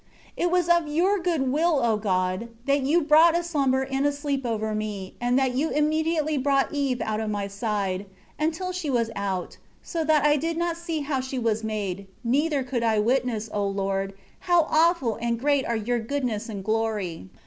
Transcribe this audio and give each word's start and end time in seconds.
15 0.35 0.45
It 0.47 0.51
was 0.51 0.67
of 0.67 0.87
Your 0.87 1.19
good 1.19 1.51
will, 1.51 1.79
O 1.79 1.95
God, 1.95 2.49
that 2.65 2.81
You 2.81 3.01
brought 3.01 3.37
a 3.37 3.43
slumber 3.43 3.83
in 3.83 4.03
a 4.03 4.11
sleep 4.11 4.47
over 4.47 4.73
me, 4.73 5.15
and 5.21 5.37
that 5.37 5.53
You 5.53 5.69
immediately 5.69 6.39
brought 6.39 6.73
Eve 6.73 7.01
out 7.01 7.19
of 7.19 7.29
my 7.29 7.45
side, 7.45 8.07
until 8.39 8.71
she 8.71 8.89
was 8.89 9.11
out, 9.15 9.57
so 9.83 10.03
that 10.03 10.25
I 10.25 10.37
did 10.37 10.57
not 10.57 10.75
see 10.75 11.01
how 11.01 11.19
she 11.21 11.37
was 11.37 11.63
made; 11.63 12.07
neither 12.23 12.63
could 12.63 12.81
I 12.81 12.97
witness, 12.97 13.47
O 13.53 13.71
my 13.71 13.77
Lord, 13.79 14.13
how 14.49 14.63
awful 14.71 15.19
and 15.21 15.39
great 15.39 15.67
are 15.67 15.75
Your 15.77 15.99
goodness 15.99 16.49
and 16.49 16.63
glory. 16.63 17.29